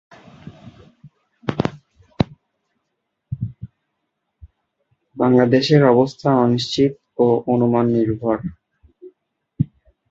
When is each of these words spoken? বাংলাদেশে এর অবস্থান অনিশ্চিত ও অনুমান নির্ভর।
বাংলাদেশে 5.17 5.73
এর 5.75 5.83
অবস্থান 5.93 6.33
অনিশ্চিত 6.37 6.91
ও 7.17 7.25
অনুমান 7.47 7.85
নির্ভর। 7.95 8.37